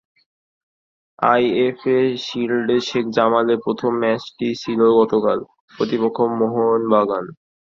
IFA 1.25 1.97
শিল্ডে 2.25 2.77
শেখ 2.87 3.05
জামালের 3.17 3.59
প্রথম 3.65 3.91
ম্যাচটি 4.01 4.47
ছিল 4.61 4.79
গতকাল, 4.99 5.39
প্রতিপক্ষ 5.75 6.17
মোহনবাগান। 6.39 7.25